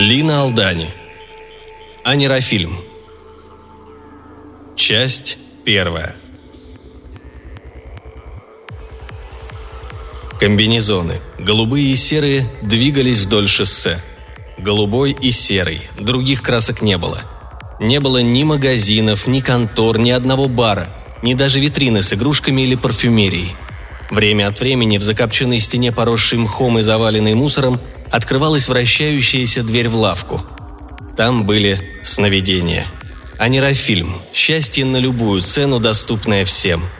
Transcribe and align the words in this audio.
Лина 0.00 0.40
Алдани. 0.40 0.88
Анерофильм. 2.04 2.74
Часть 4.74 5.36
первая. 5.66 6.16
Комбинезоны, 10.40 11.20
голубые 11.38 11.92
и 11.92 11.96
серые, 11.96 12.50
двигались 12.62 13.20
вдоль 13.20 13.46
шоссе. 13.46 14.00
Голубой 14.56 15.12
и 15.12 15.30
серый, 15.30 15.82
других 15.98 16.40
красок 16.40 16.80
не 16.80 16.96
было. 16.96 17.20
Не 17.78 18.00
было 18.00 18.22
ни 18.22 18.42
магазинов, 18.42 19.26
ни 19.26 19.40
контор, 19.40 19.98
ни 19.98 20.12
одного 20.12 20.48
бара, 20.48 20.88
ни 21.22 21.34
даже 21.34 21.60
витрины 21.60 22.00
с 22.00 22.14
игрушками 22.14 22.62
или 22.62 22.74
парфюмерией. 22.74 23.54
Время 24.10 24.48
от 24.48 24.60
времени 24.60 24.98
в 24.98 25.02
закопченной 25.02 25.58
стене, 25.58 25.92
поросшей 25.92 26.38
мхом 26.38 26.78
и 26.78 26.82
заваленной 26.82 27.34
мусором, 27.34 27.80
открывалась 28.10 28.68
вращающаяся 28.68 29.62
дверь 29.62 29.88
в 29.88 29.96
лавку. 29.96 30.42
Там 31.16 31.44
были 31.44 32.00
сновидения. 32.02 32.86
Анерофильм 33.38 34.14
«Счастье 34.32 34.84
на 34.84 34.96
любую 34.98 35.42
цену, 35.42 35.78
доступное 35.78 36.44
всем»,– 36.44 36.82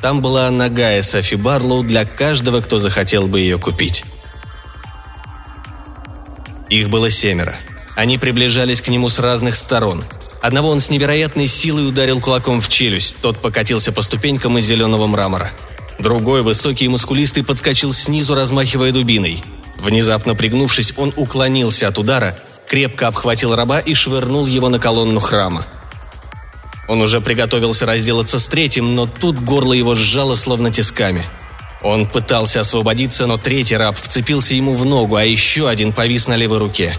там 0.00 0.22
была 0.22 0.50
ногая 0.50 1.02
Софи 1.02 1.36
Барлоу 1.36 1.82
для 1.82 2.04
каждого, 2.04 2.60
кто 2.60 2.78
захотел 2.78 3.26
бы 3.26 3.40
ее 3.40 3.58
купить. 3.58 4.04
Их 6.70 6.88
было 6.88 7.10
семеро. 7.10 7.56
Они 7.96 8.16
приближались 8.16 8.80
к 8.80 8.88
нему 8.88 9.08
с 9.08 9.18
разных 9.18 9.56
сторон. 9.56 10.04
Одного 10.40 10.70
он 10.70 10.80
с 10.80 10.88
невероятной 10.88 11.46
силой 11.46 11.86
ударил 11.86 12.20
кулаком 12.20 12.62
в 12.62 12.68
челюсть, 12.68 13.16
тот 13.20 13.42
покатился 13.42 13.92
по 13.92 14.00
ступенькам 14.00 14.56
из 14.56 14.64
зеленого 14.64 15.06
мрамора. 15.06 15.50
Другой, 16.00 16.42
высокий 16.42 16.86
и 16.86 16.88
мускулистый, 16.88 17.44
подскочил 17.44 17.92
снизу, 17.92 18.34
размахивая 18.34 18.92
дубиной. 18.92 19.42
Внезапно 19.78 20.34
пригнувшись, 20.34 20.92
он 20.96 21.12
уклонился 21.16 21.88
от 21.88 21.98
удара, 21.98 22.38
крепко 22.68 23.08
обхватил 23.08 23.54
раба 23.54 23.78
и 23.80 23.94
швырнул 23.94 24.46
его 24.46 24.68
на 24.68 24.78
колонну 24.78 25.20
храма– 25.20 25.66
он 26.90 27.00
уже 27.02 27.20
приготовился 27.20 27.86
разделаться 27.86 28.40
с 28.40 28.48
третьим, 28.48 28.96
но 28.96 29.06
тут 29.06 29.38
горло 29.38 29.72
его 29.72 29.94
сжало 29.94 30.34
словно 30.34 30.72
тисками. 30.72 31.24
Он 31.82 32.04
пытался 32.04 32.58
освободиться, 32.58 33.28
но 33.28 33.38
третий 33.38 33.76
раб 33.76 33.96
вцепился 33.96 34.56
ему 34.56 34.74
в 34.74 34.84
ногу, 34.84 35.14
а 35.14 35.24
еще 35.24 35.68
один 35.68 35.92
повис 35.92 36.26
на 36.26 36.34
левой 36.34 36.58
руке. 36.58 36.98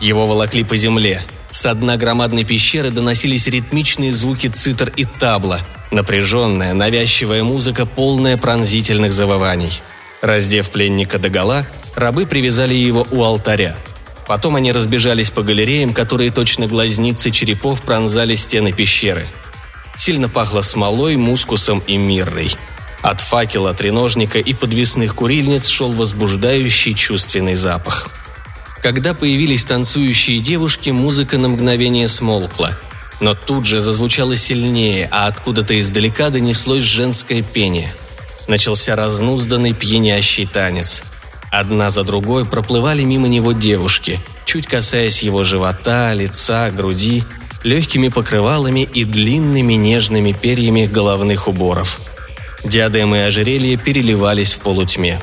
Его 0.00 0.26
волокли 0.26 0.64
по 0.64 0.76
земле. 0.76 1.22
С 1.50 1.74
дна 1.74 1.96
громадной 1.96 2.44
пещеры 2.44 2.90
доносились 2.90 3.48
ритмичные 3.48 4.12
звуки 4.12 4.46
цитр 4.46 4.92
и 4.96 5.04
табла, 5.04 5.60
напряженная, 5.90 6.74
навязчивая 6.74 7.42
музыка, 7.42 7.86
полная 7.86 8.36
пронзительных 8.36 9.12
завываний. 9.12 9.80
Раздев 10.22 10.70
пленника 10.70 11.18
догола, 11.18 11.66
рабы 11.96 12.26
привязали 12.26 12.74
его 12.74 13.06
у 13.10 13.22
алтаря– 13.22 13.76
Потом 14.30 14.54
они 14.54 14.70
разбежались 14.70 15.28
по 15.32 15.42
галереям, 15.42 15.92
которые 15.92 16.30
точно 16.30 16.68
глазницы 16.68 17.32
черепов 17.32 17.82
пронзали 17.82 18.36
стены 18.36 18.70
пещеры. 18.70 19.26
Сильно 19.96 20.28
пахло 20.28 20.60
смолой, 20.60 21.16
мускусом 21.16 21.82
и 21.88 21.96
миррой. 21.96 22.54
От 23.02 23.20
факела, 23.22 23.74
треножника 23.74 24.38
и 24.38 24.54
подвесных 24.54 25.16
курильниц 25.16 25.66
шел 25.66 25.90
возбуждающий 25.90 26.94
чувственный 26.94 27.56
запах. 27.56 28.08
Когда 28.82 29.14
появились 29.14 29.64
танцующие 29.64 30.40
девушки, 30.40 30.90
музыка 30.90 31.38
на 31.38 31.48
мгновение 31.48 32.08
смолкла. 32.08 32.78
Но 33.20 33.34
тут 33.34 33.66
же 33.66 33.80
зазвучала 33.80 34.36
сильнее, 34.36 35.08
а 35.10 35.26
откуда-то 35.26 35.78
издалека 35.78 36.30
донеслось 36.30 36.82
женское 36.82 37.42
пение. 37.42 37.92
Начался 38.48 38.96
разнузданный 38.96 39.74
пьянящий 39.74 40.46
танец– 40.46 41.04
Одна 41.50 41.90
за 41.90 42.04
другой 42.04 42.44
проплывали 42.44 43.02
мимо 43.02 43.26
него 43.26 43.52
девушки, 43.52 44.20
чуть 44.44 44.68
касаясь 44.68 45.22
его 45.22 45.42
живота, 45.42 46.14
лица, 46.14 46.70
груди, 46.70 47.24
легкими 47.64 48.08
покрывалами 48.08 48.82
и 48.82 49.04
длинными 49.04 49.74
нежными 49.74 50.32
перьями 50.32 50.86
головных 50.86 51.48
уборов. 51.48 52.00
Диадемы 52.62 53.18
и 53.18 53.22
ожерелья 53.22 53.76
переливались 53.76 54.52
в 54.52 54.60
полутьме. 54.60 55.20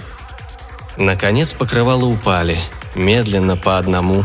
Наконец 0.97 1.53
покрывала 1.53 2.05
упали, 2.05 2.59
медленно 2.97 3.55
по 3.55 3.77
одному. 3.77 4.23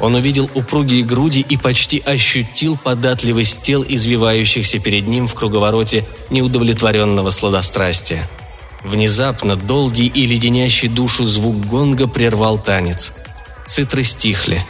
Он 0.00 0.14
увидел 0.14 0.50
упругие 0.54 1.04
груди 1.04 1.44
и 1.46 1.56
почти 1.56 2.00
ощутил 2.00 2.76
податливость 2.76 3.62
тел, 3.62 3.84
извивающихся 3.86 4.78
перед 4.78 5.06
ним 5.06 5.26
в 5.26 5.34
круговороте 5.34 6.04
неудовлетворенного 6.30 7.30
сладострастия– 7.30 8.28
Внезапно 8.82 9.56
долгий 9.56 10.06
и 10.06 10.26
леденящий 10.26 10.88
душу 10.88 11.26
звук 11.26 11.66
гонга 11.66 12.08
прервал 12.08 12.58
танец. 12.58 13.12
Цитры 13.66 14.02
стихли. 14.02 14.64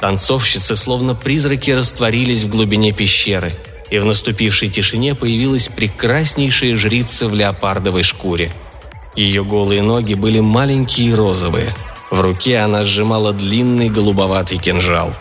Танцовщицы, 0.00 0.74
словно 0.74 1.14
призраки, 1.14 1.70
растворились 1.70 2.44
в 2.44 2.48
глубине 2.48 2.92
пещеры, 2.92 3.52
и 3.90 3.98
в 3.98 4.06
наступившей 4.06 4.68
тишине 4.68 5.14
появилась 5.14 5.68
прекраснейшая 5.68 6.76
жрица 6.76 7.28
в 7.28 7.34
леопардовой 7.34 8.02
шкуре. 8.02 8.50
Ее 9.14 9.44
голые 9.44 9.82
ноги 9.82 10.14
были 10.14 10.40
маленькие 10.40 11.10
и 11.10 11.14
розовые. 11.14 11.74
В 12.12 12.20
руке 12.20 12.58
она 12.58 12.84
сжимала 12.84 13.32
длинный 13.32 13.88
голубоватый 13.88 14.58
кинжал. 14.58 15.12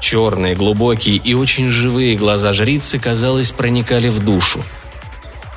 Черные, 0.00 0.54
глубокие 0.54 1.16
и 1.16 1.34
очень 1.34 1.68
живые 1.68 2.16
глаза 2.16 2.54
жрицы, 2.54 2.98
казалось, 2.98 3.52
проникали 3.52 4.08
в 4.08 4.20
душу– 4.20 4.64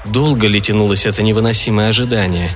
Долго 0.06 0.48
ли 0.48 0.60
тянулось 0.62 1.06
это 1.06 1.22
невыносимое 1.22 1.90
ожидание? 1.90 2.52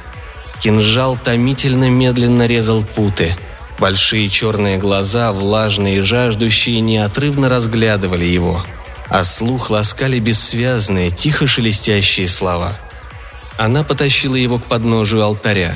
Кинжал 0.59 1.17
томительно 1.21 1.89
медленно 1.89 2.47
резал 2.47 2.83
путы. 2.83 3.35
Большие 3.79 4.29
черные 4.29 4.77
глаза, 4.77 5.31
влажные 5.33 5.97
и 5.97 6.01
жаждущие, 6.01 6.79
неотрывно 6.79 7.49
разглядывали 7.49 8.25
его, 8.25 8.63
а 9.09 9.23
слух 9.23 9.69
ласкали 9.69 10.19
бессвязные, 10.19 11.11
тихо 11.11 11.47
шелестящие 11.47 12.27
слова. 12.27 12.77
Она 13.57 13.83
потащила 13.83 14.35
его 14.35 14.57
к 14.57 14.65
подножию 14.65 15.23
алтаря. 15.23 15.75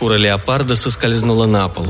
Шкура 0.00 0.14
леопарда 0.14 0.76
соскользнула 0.76 1.44
на 1.44 1.68
пол. 1.68 1.86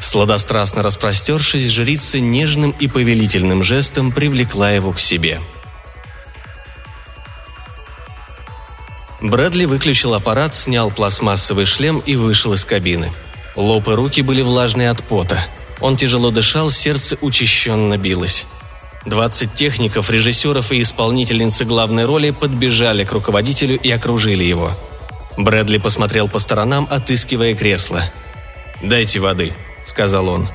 Сладострастно 0.00 0.82
распростершись, 0.82 1.68
жрица 1.68 2.18
нежным 2.18 2.72
и 2.72 2.88
повелительным 2.88 3.62
жестом 3.62 4.10
привлекла 4.10 4.72
его 4.72 4.92
к 4.92 4.98
себе– 4.98 5.40
Брэдли 9.20 9.66
выключил 9.66 10.14
аппарат, 10.14 10.54
снял 10.54 10.90
пластмассовый 10.90 11.66
шлем 11.66 11.98
и 11.98 12.16
вышел 12.16 12.54
из 12.54 12.64
кабины. 12.64 13.12
Лоб 13.54 13.88
и 13.88 13.92
руки 13.92 14.22
были 14.22 14.40
влажные 14.40 14.88
от 14.88 15.04
пота. 15.04 15.38
Он 15.80 15.96
тяжело 15.96 16.30
дышал, 16.30 16.70
сердце 16.70 17.18
учащенно 17.20 17.98
билось. 17.98 18.46
Двадцать 19.04 19.54
техников, 19.54 20.10
режиссеров 20.10 20.72
и 20.72 20.80
исполнительницы 20.80 21.64
главной 21.64 22.06
роли 22.06 22.30
подбежали 22.30 23.04
к 23.04 23.12
руководителю 23.12 23.78
и 23.78 23.90
окружили 23.90 24.44
его. 24.44 24.72
Брэдли 25.36 25.78
посмотрел 25.78 26.28
по 26.28 26.38
сторонам, 26.38 26.86
отыскивая 26.90 27.54
кресло. 27.54 28.02
«Дайте 28.82 29.20
воды»,— 29.20 29.52
сказал 29.84 30.28
он. 30.28 30.48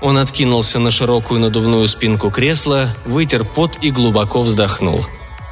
Он 0.00 0.18
откинулся 0.18 0.78
на 0.78 0.90
широкую 0.90 1.40
надувную 1.40 1.86
спинку 1.88 2.30
кресла, 2.30 2.94
вытер 3.04 3.44
пот 3.44 3.78
и 3.80 3.90
глубоко 3.90 4.42
вздохнул. 4.42 5.06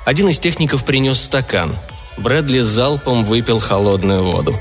Один 0.04 0.28
из 0.28 0.38
техников 0.38 0.84
принес 0.84 1.20
стакан— 1.20 1.74
Брэдли 2.18 2.60
залпом 2.60 3.24
выпил 3.24 3.58
холодную 3.58 4.22
воду. 4.22 4.54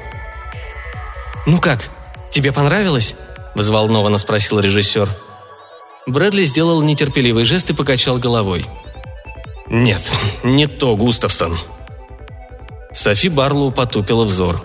«Ну 1.46 1.60
как, 1.60 1.90
тебе 2.30 2.52
понравилось?»– 2.52 3.16
взволнованно 3.56 4.18
спросил 4.18 4.60
режиссер. 4.60 5.10
Брэдли 6.08 6.44
сделал 6.46 6.82
нетерпеливый 6.82 7.44
жест 7.44 7.70
и 7.70 7.74
покачал 7.74 8.18
головой. 8.18 8.66
«Нет, 9.68 10.12
не 10.44 10.68
то, 10.68 10.96
Густавсон». 10.96 11.58
Софи 12.94 13.30
Барлоу 13.30 13.72
потупила 13.72 14.26
взор. 14.26 14.62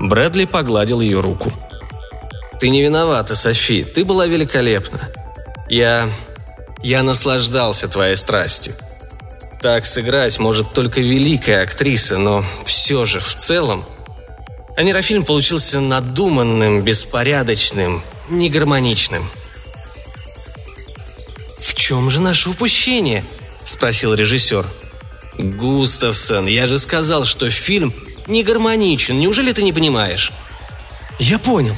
Брэдли 0.00 0.44
погладил 0.44 1.00
ее 1.00 1.20
руку. 1.20 1.52
«Ты 2.60 2.70
не 2.70 2.82
виновата, 2.82 3.34
Софи, 3.34 3.82
ты 3.84 4.04
была 4.04 4.26
великолепна. 4.26 5.10
Я... 5.68 6.08
я 6.82 7.02
наслаждался 7.02 7.88
твоей 7.88 8.16
страстью. 8.16 8.74
Так 9.60 9.84
сыграть 9.84 10.38
может 10.38 10.72
только 10.72 11.00
великая 11.00 11.62
актриса, 11.62 12.18
но 12.18 12.44
все 12.64 13.04
же 13.04 13.20
в 13.20 13.34
целом... 13.34 13.84
Анерофильм 14.76 15.24
получился 15.24 15.80
надуманным, 15.80 16.82
беспорядочным, 16.82 18.02
негармоничным. 18.28 19.28
«В 21.58 21.74
чем 21.74 22.10
же 22.10 22.20
наше 22.20 22.50
упущение?»– 22.50 23.24
спросил 23.64 24.12
режиссер. 24.12 24.66
«Густавсон, 25.38 26.46
я 26.46 26.66
же 26.66 26.78
сказал, 26.78 27.24
что 27.24 27.50
фильм 27.50 27.94
не 28.26 28.42
гармоничен. 28.42 29.18
Неужели 29.18 29.52
ты 29.52 29.62
не 29.62 29.72
понимаешь?» 29.72 30.32
«Я 31.18 31.38
понял. 31.38 31.76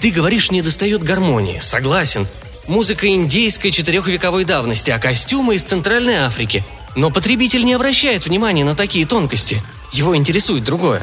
Ты 0.00 0.10
говоришь, 0.10 0.50
не 0.50 0.62
достает 0.62 1.02
гармонии. 1.02 1.58
Согласен. 1.60 2.26
Музыка 2.66 3.06
индейской 3.06 3.70
четырехвековой 3.70 4.44
давности, 4.44 4.90
а 4.90 4.98
костюмы 4.98 5.56
из 5.56 5.62
Центральной 5.62 6.16
Африки. 6.16 6.64
Но 6.96 7.10
потребитель 7.10 7.64
не 7.64 7.74
обращает 7.74 8.26
внимания 8.26 8.64
на 8.64 8.74
такие 8.74 9.06
тонкости. 9.06 9.62
Его 9.92 10.16
интересует 10.16 10.64
другое. 10.64 11.02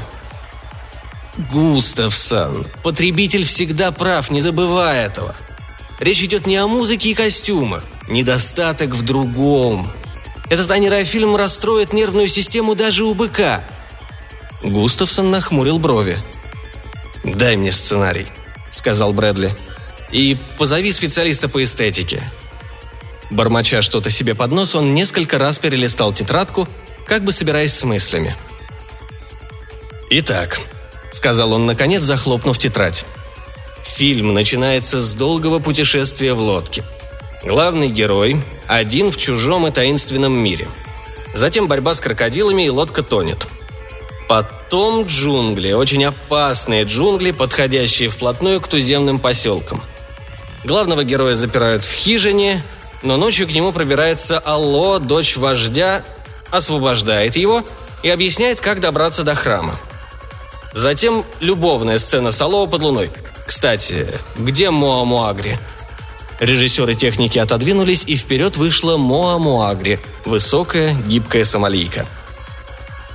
Густавсон, 1.51 2.67
потребитель 2.83 3.45
всегда 3.45 3.91
прав, 3.91 4.31
не 4.31 4.41
забывай 4.41 5.05
этого. 5.05 5.35
Речь 5.99 6.23
идет 6.23 6.45
не 6.45 6.57
о 6.57 6.67
музыке 6.67 7.11
и 7.11 7.13
костюмах. 7.13 7.83
Недостаток 8.09 8.95
в 8.95 9.03
другом. 9.03 9.91
Этот 10.51 10.69
анирофильм 10.71 11.37
расстроит 11.37 11.93
нервную 11.93 12.27
систему 12.27 12.75
даже 12.75 13.05
у 13.05 13.13
быка. 13.13 13.63
Густавсон 14.61 15.31
нахмурил 15.31 15.79
брови. 15.79 16.17
«Дай 17.23 17.55
мне 17.55 17.71
сценарий»,— 17.71 18.27
сказал 18.69 19.13
Брэдли. 19.13 19.55
«И 20.11 20.37
позови 20.57 20.91
специалиста 20.91 21.47
по 21.47 21.63
эстетике». 21.63 22.21
Бормоча 23.29 23.81
что-то 23.81 24.09
себе 24.09 24.35
под 24.35 24.51
нос, 24.51 24.75
он 24.75 24.93
несколько 24.93 25.39
раз 25.39 25.57
перелистал 25.57 26.11
тетрадку, 26.11 26.67
как 27.07 27.23
бы 27.23 27.31
собираясь 27.31 27.73
с 27.73 27.85
мыслями. 27.85 28.35
«Итак»,— 30.09 30.59
сказал 31.13 31.53
он 31.53 31.65
наконец, 31.65 32.01
захлопнув 32.01 32.57
тетрадь. 32.57 33.05
Фильм 33.83 34.33
начинается 34.33 35.01
с 35.01 35.13
долгого 35.13 35.59
путешествия 35.59 36.33
в 36.33 36.41
лодке. 36.41 36.83
Главный 37.43 37.89
герой 37.89 38.41
один 38.67 39.11
в 39.11 39.17
чужом 39.17 39.65
и 39.65 39.71
таинственном 39.71 40.33
мире. 40.33 40.67
Затем 41.33 41.67
борьба 41.67 41.95
с 41.95 41.99
крокодилами, 41.99 42.63
и 42.63 42.69
лодка 42.69 43.01
тонет. 43.01 43.47
Потом 44.27 45.05
джунгли, 45.05 45.71
очень 45.71 46.05
опасные 46.05 46.83
джунгли, 46.83 47.31
подходящие 47.31 48.09
вплотную 48.09 48.61
к 48.61 48.67
туземным 48.67 49.19
поселкам. 49.19 49.81
Главного 50.63 51.03
героя 51.03 51.35
запирают 51.35 51.83
в 51.83 51.91
хижине, 51.91 52.63
но 53.01 53.17
ночью 53.17 53.47
к 53.47 53.51
нему 53.51 53.73
пробирается 53.73 54.37
Алло, 54.37 54.99
дочь 54.99 55.35
вождя, 55.35 56.03
освобождает 56.51 57.35
его 57.35 57.63
и 58.03 58.09
объясняет, 58.09 58.61
как 58.61 58.79
добраться 58.79 59.23
до 59.23 59.33
храма. 59.33 59.75
Затем 60.73 61.25
любовная 61.39 61.97
сцена 61.97 62.31
с 62.31 62.39
Алло 62.41 62.67
под 62.67 62.83
луной. 62.83 63.11
Кстати, 63.47 64.07
где 64.37 64.69
Моа 64.69 65.03
Муагри? 65.03 65.57
Режиссеры 66.41 66.95
техники 66.95 67.37
отодвинулись, 67.37 68.03
и 68.07 68.15
вперед 68.15 68.57
вышла 68.57 68.97
Моа 68.97 69.37
Муагри, 69.37 70.01
высокая, 70.25 70.95
гибкая 70.95 71.43
сомалийка. 71.43 72.07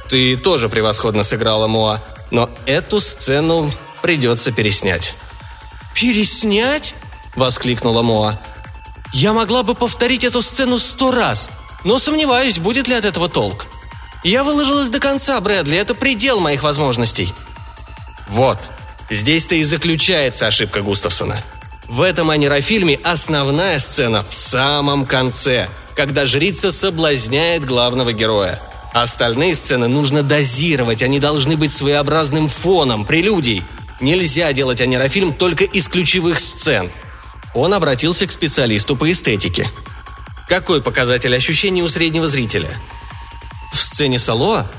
«Ты 0.08 0.36
тоже 0.36 0.68
превосходно 0.68 1.24
сыграла, 1.24 1.66
Моа, 1.66 2.00
но 2.30 2.48
эту 2.66 3.00
сцену 3.00 3.68
придется 4.00 4.52
переснять». 4.52 5.16
«Переснять?»– 5.92 6.94
воскликнула 7.34 8.02
Моа. 8.02 8.38
«Я 9.12 9.32
могла 9.32 9.64
бы 9.64 9.74
повторить 9.74 10.22
эту 10.22 10.40
сцену 10.40 10.78
сто 10.78 11.10
раз, 11.10 11.50
но 11.82 11.98
сомневаюсь, 11.98 12.60
будет 12.60 12.86
ли 12.86 12.94
от 12.94 13.04
этого 13.04 13.28
толк. 13.28 13.66
Я 14.22 14.44
выложилась 14.44 14.90
до 14.90 15.00
конца, 15.00 15.40
Брэдли, 15.40 15.76
это 15.76 15.96
предел 15.96 16.38
моих 16.38 16.62
возможностей». 16.62 17.34
«Вот», 18.28 18.58
Здесь-то 19.08 19.54
и 19.54 19.62
заключается 19.62 20.48
ошибка 20.48 20.82
Густавсона. 20.82 21.42
В 21.88 22.02
этом 22.02 22.30
анирофильме 22.30 22.98
основная 23.04 23.78
сцена 23.78 24.24
в 24.28 24.34
самом 24.34 25.06
конце, 25.06 25.68
когда 25.94 26.26
жрица 26.26 26.72
соблазняет 26.72 27.64
главного 27.64 28.12
героя. 28.12 28.60
остальные 28.92 29.54
сцены 29.54 29.88
нужно 29.88 30.22
дозировать, 30.22 31.02
они 31.02 31.20
должны 31.20 31.56
быть 31.56 31.70
своеобразным 31.70 32.48
фоном, 32.48 33.04
прелюдией. 33.04 33.62
Нельзя 34.00 34.52
делать 34.52 34.80
анирофильм 34.80 35.32
только 35.32 35.64
из 35.64 35.88
ключевых 35.88 36.40
сцен. 36.40 36.90
Он 37.54 37.72
обратился 37.72 38.26
к 38.26 38.32
специалисту 38.32 38.96
по 38.96 39.10
эстетике. 39.10 39.66
Какой 40.48 40.82
показатель 40.82 41.34
ощущений 41.34 41.82
у 41.82 41.88
среднего 41.88 42.26
зрителя? 42.26 42.68
В 43.72 43.78
сцене 43.78 44.18
Салоа? 44.18 44.70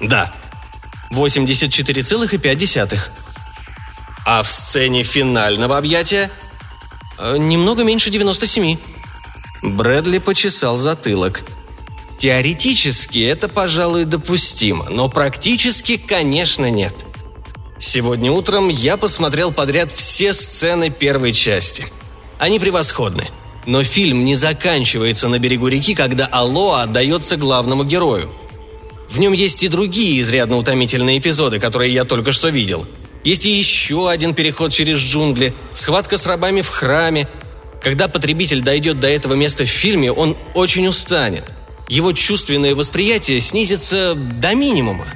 Да. 0.00 0.32
84,5. 1.10 3.23
А 4.24 4.42
в 4.42 4.48
сцене 4.48 5.02
финального 5.02 5.76
объятия 5.76 6.30
э, 7.18 7.36
немного 7.36 7.84
меньше 7.84 8.08
97. 8.08 8.78
Брэдли 9.62 10.18
почесал 10.18 10.78
затылок. 10.78 11.42
Теоретически 12.16 13.18
это, 13.18 13.48
пожалуй, 13.48 14.06
допустимо, 14.06 14.86
но 14.88 15.10
практически, 15.10 15.98
конечно, 15.98 16.70
нет. 16.70 16.94
Сегодня 17.78 18.32
утром 18.32 18.68
я 18.70 18.96
посмотрел 18.96 19.52
подряд 19.52 19.92
все 19.92 20.32
сцены 20.32 20.88
первой 20.88 21.32
части. 21.32 21.86
Они 22.38 22.58
превосходны. 22.58 23.26
Но 23.66 23.82
фильм 23.82 24.24
не 24.24 24.34
заканчивается 24.34 25.28
на 25.28 25.38
берегу 25.38 25.68
реки, 25.68 25.94
когда 25.94 26.26
Алоа 26.26 26.82
отдается 26.82 27.36
главному 27.36 27.84
герою. 27.84 28.32
В 29.08 29.18
нем 29.18 29.32
есть 29.32 29.62
и 29.64 29.68
другие 29.68 30.20
изрядно 30.20 30.56
утомительные 30.56 31.18
эпизоды, 31.18 31.58
которые 31.58 31.92
я 31.92 32.04
только 32.04 32.32
что 32.32 32.48
видел– 32.48 32.86
есть 33.24 33.46
и 33.46 33.50
еще 33.50 34.10
один 34.10 34.34
переход 34.34 34.70
через 34.70 34.98
джунгли, 34.98 35.54
схватка 35.72 36.18
с 36.18 36.26
рабами 36.26 36.60
в 36.60 36.68
храме. 36.68 37.26
Когда 37.82 38.06
потребитель 38.06 38.60
дойдет 38.60 39.00
до 39.00 39.08
этого 39.08 39.32
места 39.32 39.64
в 39.64 39.68
фильме, 39.68 40.12
он 40.12 40.36
очень 40.54 40.86
устанет. 40.86 41.54
Его 41.88 42.12
чувственное 42.12 42.74
восприятие 42.74 43.40
снизится 43.40 44.14
до 44.14 44.54
минимума. 44.54 45.06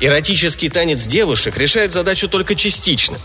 Эротический 0.00 0.68
танец 0.68 1.06
девушек 1.06 1.56
решает 1.56 1.92
задачу 1.92 2.28
только 2.28 2.56
частично. 2.56 3.18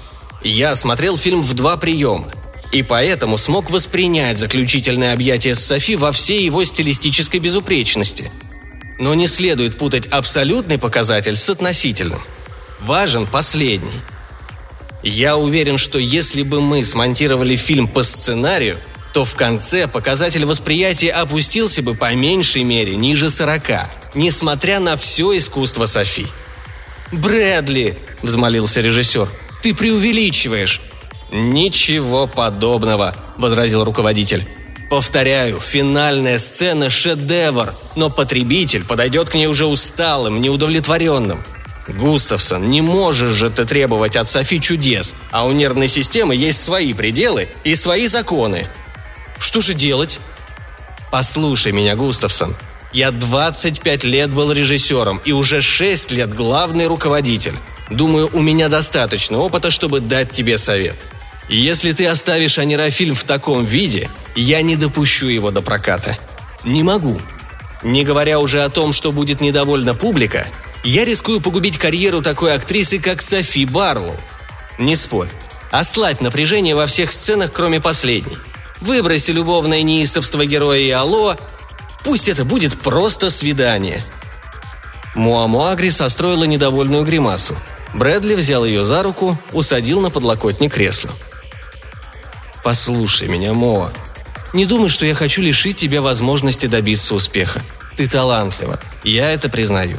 Я 0.43 0.75
смотрел 0.75 1.17
фильм 1.17 1.41
в 1.41 1.53
два 1.55 1.75
приема, 1.77 2.31
и 2.71 2.83
поэтому 2.83 3.37
смог 3.37 3.71
воспринять 3.71 4.37
заключительное 4.37 5.13
объятие 5.13 5.55
с 5.55 5.65
Софи 5.65 5.95
во 5.95 6.11
всей 6.11 6.45
его 6.45 6.63
стилистической 6.63 7.39
безупречности. 7.39 8.31
Но 8.99 9.15
не 9.15 9.25
следует 9.25 9.77
путать 9.77 10.07
абсолютный 10.07 10.77
показатель 10.77 11.35
с 11.35 11.49
относительным. 11.49 12.21
Важен 12.81 13.25
последний– 13.25 13.89
я 15.07 15.37
уверен, 15.37 15.77
что 15.77 15.99
если 15.99 16.43
бы 16.43 16.61
мы 16.61 16.83
смонтировали 16.83 17.55
фильм 17.55 17.87
по 17.87 18.03
сценарию, 18.03 18.79
то 19.13 19.25
в 19.25 19.35
конце 19.35 19.87
показатель 19.87 20.45
восприятия 20.45 21.11
опустился 21.11 21.81
бы 21.81 21.95
по 21.95 22.13
меньшей 22.13 22.63
мере 22.63 22.95
ниже 22.95 23.29
40, 23.29 23.87
несмотря 24.15 24.79
на 24.79 24.95
все 24.95 25.37
искусство 25.37 25.85
Софи. 25.85 26.27
«Брэдли!»– 27.11 27.97
взмолился 28.21 28.81
режиссер. 28.81 29.29
«Ты 29.61 29.73
преувеличиваешь!» 29.73 30.81
«Ничего 31.31 32.27
подобного»,– 32.27 33.15
возразил 33.37 33.83
руководитель. 33.83 34.47
Повторяю, 34.89 35.59
финальная 35.59 36.37
сцена– 36.37 36.89
шедевр, 36.91 37.73
но 37.95 38.09
потребитель 38.09 38.85
подойдет 38.85 39.29
к 39.29 39.35
ней 39.35 39.47
уже 39.47 39.65
усталым, 39.65 40.41
неудовлетворенным. 40.41 41.43
Густавсон, 41.87 42.69
не 42.69 42.81
можешь 42.81 43.35
же 43.35 43.49
ты 43.49 43.65
требовать 43.65 44.17
от 44.17 44.27
Софи 44.27 44.59
чудес, 44.59 45.15
а 45.31 45.45
у 45.45 45.51
нервной 45.51 45.87
системы 45.87 46.35
есть 46.35 46.63
свои 46.63 46.93
пределы 46.93 47.49
и 47.63 47.75
свои 47.75 48.07
законы. 48.07 48.67
Что 49.37 49.61
же 49.61 49.73
делать? 49.73 50.19
Послушай 51.11 51.71
меня, 51.71 51.95
Густавсон. 51.95 52.55
Я 52.93 53.11
25 53.11 54.03
лет 54.03 54.33
был 54.33 54.51
режиссером 54.51 55.21
и 55.23 55.31
уже 55.31 55.61
6 55.61 56.11
лет 56.11 56.33
главный 56.33 56.87
руководитель. 56.87 57.53
Думаю, 57.89 58.29
у 58.33 58.41
меня 58.41 58.69
достаточно 58.69 59.37
опыта, 59.37 59.69
чтобы 59.69 59.99
дать 59.99 60.31
тебе 60.31 60.57
совет. 60.57 60.95
Если 61.49 61.93
ты 61.93 62.05
оставишь 62.07 62.57
анирофильм 62.57 63.15
в 63.15 63.23
таком 63.23 63.63
виде, 63.63 64.09
я 64.35 64.61
не 64.61 64.75
допущу 64.75 65.27
его 65.27 65.51
до 65.51 65.61
проката. 65.61 66.17
Не 66.65 66.83
могу. 66.83 67.21
Не 67.83 68.03
говоря 68.03 68.39
уже 68.39 68.63
о 68.63 68.69
том, 68.69 68.91
что 68.91 69.11
будет 69.11 69.39
недовольна 69.39 69.93
публика, 69.93 70.47
я 70.87 71.03
рискую 71.03 71.41
погубить 71.41 71.77
карьеру 71.77 72.21
такой 72.21 72.53
актрисы, 72.53 72.97
как 72.97 73.21
Софи 73.21 73.65
Барлоу. 73.65 74.15
Не 74.79 74.95
спорь. 74.95 75.27
Ослабь 75.69 76.21
напряжение 76.21 76.75
во 76.75 76.87
всех 76.87 77.11
сценах, 77.11 77.51
кроме 77.51 77.81
последней. 77.81 78.37
Выброси 78.79 79.31
любовное 79.31 79.81
неистовство 79.81 80.45
героя 80.45 80.79
и 80.79 80.89
Алло. 80.91 81.35
Пусть 82.05 82.29
это 82.29 82.45
будет 82.45 82.79
просто 82.79 83.29
свидание. 83.29 84.05
Муамуагри 85.13 85.89
состроила 85.89 86.45
недовольную 86.45 87.03
гримасу. 87.03 87.57
Брэдли 87.93 88.35
взял 88.35 88.63
ее 88.63 88.85
за 88.85 89.03
руку, 89.03 89.37
усадил 89.51 89.99
на 89.99 90.09
подлокотник 90.09 90.73
кресла. 90.73 91.11
«Послушай 92.63 93.27
меня, 93.27 93.53
Моа. 93.53 93.91
Не 94.53 94.65
думай, 94.65 94.87
что 94.87 95.05
я 95.05 95.15
хочу 95.15 95.41
лишить 95.41 95.75
тебя 95.75 96.01
возможности 96.01 96.67
добиться 96.67 97.13
успеха. 97.13 97.61
Ты 97.97 98.07
талантлива. 98.07 98.79
Я 99.03 99.31
это 99.31 99.49
признаю. 99.49 99.97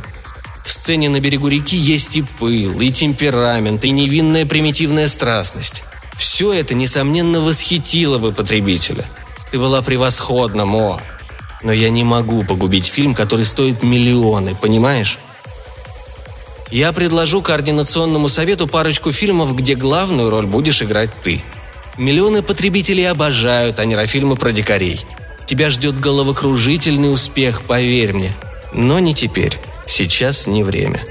В 0.69 0.71
сцене 0.71 1.09
на 1.09 1.19
берегу 1.19 1.49
реки 1.49 1.79
есть 1.79 2.19
и 2.19 2.23
пыл, 2.39 2.79
и 2.83 2.93
темперамент, 2.93 3.87
и 3.87 3.91
невинная 3.91 4.45
примитивная 4.45 5.09
страстность. 5.09 5.83
Все 6.15 6.53
это, 6.53 6.75
несомненно, 6.75 7.41
восхитило 7.41 8.19
бы 8.19 8.33
потребителя. 8.33 9.07
Ты 9.51 9.59
была 9.59 9.81
превосходна, 9.81 10.67
Мо. 10.67 11.01
Но 11.63 11.73
я 11.73 11.89
не 11.89 12.05
могу 12.05 12.45
погубить 12.45 12.85
фильм, 12.85 13.15
который 13.15 13.47
стоит 13.47 13.83
миллионы, 13.83 14.55
понимаешь? 14.55 15.19
Я 16.71 16.93
предложу 16.93 17.41
координационному 17.41 18.29
совету 18.29 18.67
парочку 18.67 19.11
фильмов, 19.11 19.57
где 19.57 19.75
главную 19.75 20.29
роль 20.29 20.45
будешь 20.45 20.83
играть 20.83 21.23
ты. 21.23 21.43
Миллионы 21.97 22.43
потребителей 22.43 23.09
обожают 23.09 23.79
анирофильмы 23.79 24.37
про 24.37 24.53
дикарей. 24.53 25.01
Тебя 25.47 25.71
ждет 25.71 25.99
головокружительный 25.99 27.11
успех, 27.11 27.63
поверь 27.67 28.13
мне. 28.13 28.35
Но 28.75 28.99
не 28.99 29.15
теперь. 29.15 29.59
Сейчас 29.88 30.47
не 30.47 30.62
время. 30.62 31.02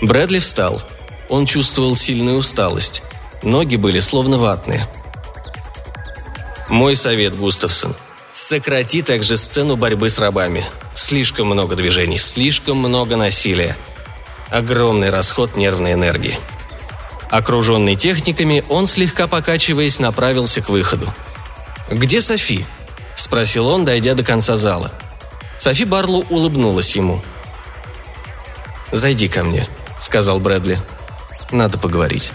Брэдли 0.00 0.38
встал. 0.38 0.82
Он 1.28 1.44
чувствовал 1.44 1.94
сильную 1.94 2.38
усталость. 2.38 3.02
Ноги 3.42 3.76
были 3.76 4.00
словно 4.00 4.38
ватные. 4.38 4.88
Мой 6.70 6.96
совет, 6.96 7.36
Густавсон. 7.36 7.94
Сократи 8.32 9.02
также 9.02 9.36
сцену 9.36 9.76
борьбы 9.76 10.08
с 10.08 10.18
рабами. 10.18 10.64
Слишком 10.94 11.48
много 11.48 11.76
движений, 11.76 12.18
слишком 12.18 12.78
много 12.78 13.16
насилия. 13.16 13.76
Огромный 14.48 15.10
расход 15.10 15.54
нервной 15.54 15.92
энергии. 15.92 16.38
Окруженный 17.30 17.96
техниками, 17.96 18.64
он, 18.70 18.86
слегка 18.86 19.26
покачиваясь, 19.26 20.00
направился 20.00 20.62
к 20.62 20.70
выходу. 20.70 21.06
«Где 21.90 22.22
Софи?»– 22.22 22.64
спросил 23.14 23.68
он, 23.68 23.84
дойдя 23.84 24.14
до 24.14 24.24
конца 24.24 24.56
зала. 24.56 24.90
Софи 25.58 25.84
Барлоу 25.84 26.24
улыбнулась 26.30 26.96
ему. 26.96 27.22
«Зайди 28.92 29.28
ко 29.28 29.44
мне»,– 29.44 29.66
сказал 30.00 30.40
Брэдли. 30.40 30.78
«Надо 31.50 31.78
поговорить». 31.78 32.32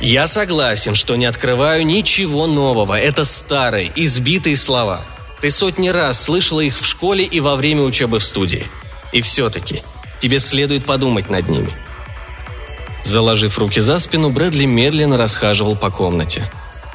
Я 0.00 0.28
согласен, 0.28 0.94
что 0.94 1.16
не 1.16 1.24
открываю 1.24 1.84
ничего 1.84 2.46
нового. 2.46 2.96
Это 2.96 3.24
старые, 3.24 3.90
избитые 3.96 4.54
слова. 4.54 5.00
Ты 5.40 5.50
сотни 5.50 5.88
раз 5.88 6.22
слышала 6.22 6.60
их 6.60 6.78
в 6.78 6.86
школе 6.86 7.24
и 7.24 7.40
во 7.40 7.56
время 7.56 7.82
учебы 7.82 8.20
в 8.20 8.22
студии. 8.22 8.68
И 9.12 9.20
все-таки 9.20 9.82
тебе 10.20 10.38
следует 10.38 10.84
подумать 10.84 11.28
над 11.28 11.48
ними. 11.48 11.70
Заложив 13.02 13.58
руки 13.58 13.80
за 13.80 13.98
спину, 13.98 14.30
Брэдли 14.30 14.66
медленно 14.66 15.16
расхаживал 15.16 15.74
по 15.74 15.90
комнате. 15.90 16.44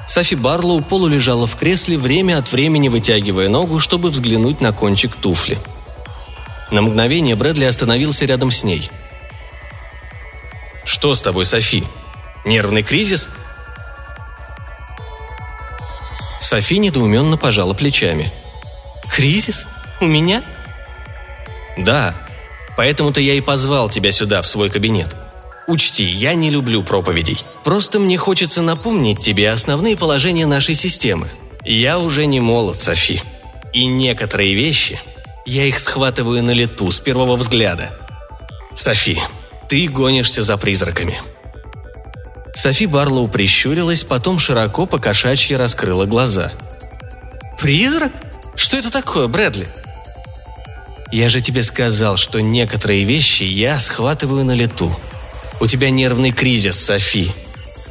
Софи 0.08 0.36
Барлоу 0.36 0.82
полулежала 0.82 1.48
в 1.48 1.56
кресле, 1.56 1.98
время 1.98 2.38
от 2.38 2.52
времени 2.52 2.90
вытягивая 2.90 3.50
ногу, 3.50 3.80
чтобы 3.80 4.10
взглянуть 4.10 4.62
на 4.62 4.72
кончик 4.72 5.16
туфли. 5.16 5.58
На 6.70 6.82
мгновение 6.82 7.36
Брэдли 7.36 7.66
остановился 7.66 8.26
рядом 8.26 8.52
с 8.52 8.64
ней. 8.64 8.90
«Что 10.84 11.14
с 11.14 11.22
тобой, 11.22 11.46
Софи?» 11.46 11.84
Нервный 12.46 12.84
кризис?» 12.84 13.30
Софи 16.40 16.80
недоуменно 16.80 17.38
пожала 17.38 17.74
плечами. 17.74 18.34
«Кризис? 19.10 19.68
У 20.00 20.06
меня?» 20.06 20.44
«Да. 21.78 22.16
Поэтому-то 22.76 23.22
я 23.22 23.36
и 23.36 23.42
позвал 23.42 23.90
тебя 23.90 24.12
сюда, 24.12 24.42
в 24.42 24.48
свой 24.48 24.70
кабинет. 24.70 25.16
Учти, 25.68 26.06
я 26.06 26.34
не 26.34 26.50
люблю 26.50 26.84
проповедей. 26.84 27.38
Просто 27.64 28.00
мне 28.00 28.18
хочется 28.18 28.62
напомнить 28.62 29.22
тебе 29.22 29.50
основные 29.52 29.96
положения 29.96 30.46
нашей 30.46 30.76
системы. 30.76 31.30
Я 31.64 32.00
уже 32.00 32.26
не 32.26 32.40
молод, 32.40 32.76
Софи. 32.76 33.22
И 33.74 33.86
некоторые 33.86 34.54
вещи, 34.54 35.00
я 35.46 35.66
их 35.66 35.80
схватываю 35.80 36.44
на 36.44 36.52
лету 36.52 36.90
с 36.90 37.00
первого 37.00 37.36
взгляда. 37.36 37.92
Софи, 38.74 39.20
ты 39.70 39.88
гонишься 39.88 40.44
за 40.44 40.58
призраками. 40.58 41.18
Софи 42.54 42.86
Барлоу 42.86 43.28
прищурилась, 43.28 44.04
потом 44.04 44.40
широко 44.40 44.86
по 44.86 45.00
кошачьи 45.00 45.56
раскрыла 45.56 46.06
глаза. 46.06 46.52
«Призрак? 47.58 48.12
Что 48.56 48.78
это 48.78 48.92
такое, 48.92 49.28
Брэдли?» 49.28 49.70
«Я 51.12 51.30
же 51.30 51.42
тебе 51.42 51.64
сказал, 51.64 52.18
что 52.18 52.42
некоторые 52.42 53.04
вещи 53.04 53.44
я 53.44 53.80
схватываю 53.80 54.44
на 54.44 54.56
лету. 54.56 54.96
У 55.62 55.68
тебя 55.68 55.90
нервный 55.90 56.32
кризис, 56.32 56.76
Софи. 56.76 57.32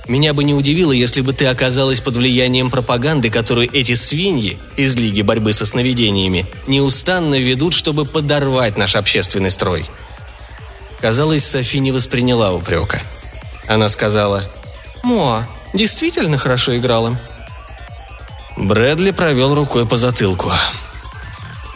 Меня 0.07 0.35
бы 0.35 0.45
не 0.45 0.53
удивило, 0.53 0.93
если 0.93 1.23
бы 1.23 1.33
ты 1.33 1.47
оказалась 1.47 2.03
под 2.03 2.17
влиянием 2.17 2.71
пропаганды, 2.71 3.31
которую 3.31 3.75
эти 3.75 3.95
свиньи 3.95 4.59
из 4.77 4.97
Лиги 4.97 5.23
борьбы 5.23 5.55
со 5.55 5.65
сновидениями 5.65 6.45
неустанно 6.67 7.37
ведут, 7.41 7.73
чтобы 7.73 8.05
подорвать 8.05 8.77
наш 8.77 8.95
общественный 8.95 9.51
строй». 9.51 9.87
Казалось, 11.01 11.47
Софи 11.47 11.79
не 11.79 11.93
восприняла 11.93 12.53
упрека– 12.53 13.01
она 13.71 13.89
сказала, 13.89 14.43
«Моа, 15.05 15.47
действительно 15.75 16.39
хорошо 16.39 16.77
играла». 16.77 17.17
Брэдли 18.57 19.13
провел 19.13 19.55
рукой 19.55 19.87
по 19.87 19.97
затылку. 19.97 20.51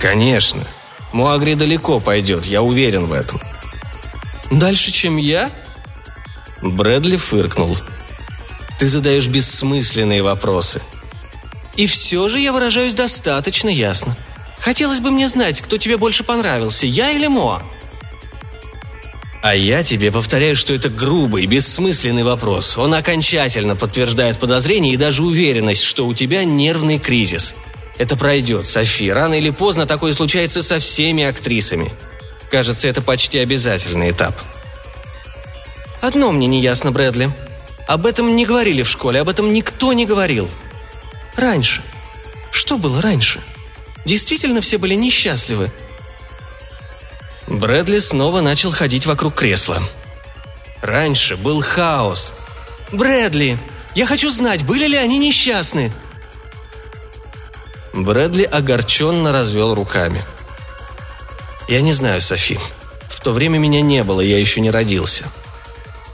«Конечно. 0.00 0.64
Муагри 1.12 1.54
далеко 1.54 2.00
пойдет, 2.00 2.46
я 2.46 2.62
уверен 2.62 3.06
в 3.06 3.12
этом». 3.12 3.40
«Дальше, 4.50 4.90
чем 4.90 5.18
я?» 5.18 5.52
Брэдли 6.62 7.16
фыркнул. 7.16 7.76
«Ты 8.78 8.86
задаешь 8.86 9.28
бессмысленные 9.28 10.22
вопросы». 10.22 10.80
«И 11.76 11.86
все 11.86 12.28
же 12.28 12.38
я 12.38 12.52
выражаюсь 12.52 12.94
достаточно 12.94 13.68
ясно. 13.68 14.16
Хотелось 14.60 15.00
бы 15.00 15.10
мне 15.10 15.28
знать, 15.28 15.60
кто 15.60 15.76
тебе 15.76 15.96
больше 15.96 16.24
понравился, 16.24 16.86
я 16.86 17.10
или 17.10 17.26
Моа?» 17.26 17.62
А 19.44 19.54
я 19.54 19.84
тебе 19.84 20.10
повторяю, 20.10 20.56
что 20.56 20.72
это 20.72 20.88
грубый, 20.88 21.44
бессмысленный 21.44 22.22
вопрос. 22.22 22.78
Он 22.78 22.94
окончательно 22.94 23.76
подтверждает 23.76 24.38
подозрение 24.38 24.94
и 24.94 24.96
даже 24.96 25.22
уверенность, 25.22 25.82
что 25.82 26.06
у 26.06 26.14
тебя 26.14 26.44
нервный 26.44 26.98
кризис. 26.98 27.54
Это 27.98 28.16
пройдет, 28.16 28.64
Софи. 28.64 29.12
Рано 29.12 29.34
или 29.34 29.50
поздно 29.50 29.84
такое 29.84 30.14
случается 30.14 30.62
со 30.62 30.78
всеми 30.78 31.24
актрисами. 31.24 31.92
Кажется, 32.50 32.88
это 32.88 33.02
почти 33.02 33.38
обязательный 33.38 34.12
этап. 34.12 34.34
Одно 36.06 36.32
мне 36.32 36.46
не 36.46 36.60
ясно, 36.60 36.92
Брэдли. 36.92 37.30
Об 37.86 38.06
этом 38.06 38.36
не 38.36 38.46
говорили 38.46 38.82
в 38.82 38.88
школе, 38.88 39.20
об 39.20 39.28
этом 39.28 39.52
никто 39.52 39.92
не 39.92 40.06
говорил. 40.06 40.48
Раньше. 41.36 41.82
Что 42.50 42.78
было 42.78 43.00
раньше? 43.02 43.42
Действительно 44.04 44.60
все 44.60 44.78
были 44.78 44.94
несчастливы– 44.94 45.72
Брэдли 47.46 47.98
снова 47.98 48.40
начал 48.40 48.70
ходить 48.70 49.06
вокруг 49.06 49.34
кресла. 49.34 49.82
Раньше 50.80 51.36
был 51.36 51.60
хаос. 51.60 52.32
«Брэдли, 52.92 53.58
я 53.94 54.06
хочу 54.06 54.30
знать, 54.30 54.64
были 54.64 54.86
ли 54.86 54.96
они 54.96 55.18
несчастны?» 55.18 55.92
Брэдли 57.92 58.44
огорченно 58.44 59.32
развел 59.32 59.74
руками. 59.74 60.24
«Я 61.68 61.80
не 61.80 61.92
знаю, 61.92 62.20
Софи. 62.20 62.58
В 63.08 63.20
то 63.20 63.32
время 63.32 63.58
меня 63.58 63.80
не 63.80 64.02
было, 64.04 64.20
я 64.20 64.38
еще 64.38 64.60
не 64.60 64.70
родился. 64.70 65.26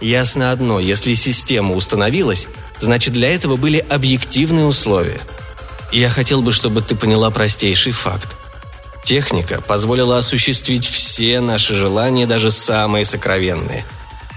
Ясно 0.01 0.51
одно, 0.51 0.81
если 0.81 1.15
система 1.15 1.75
установилась, 1.75 2.49
значит 2.79 3.13
для 3.13 3.35
этого 3.35 3.57
были 3.57 3.79
объективные 3.79 4.65
условия. 4.65 5.21
Я 5.93 6.09
хотел 6.09 6.41
бы, 6.41 6.53
чтобы 6.53 6.81
ты 6.83 6.95
поняла 6.95 7.31
простейший 7.31 7.93
факт. 7.93 8.37
Техника 9.05 9.61
позволила 9.61 10.19
осуществить 10.19 10.87
все 10.87 11.41
наши 11.41 11.75
желания, 11.75 12.27
даже 12.27 12.51
самые 12.51 13.05
сокровенные. 13.05 13.85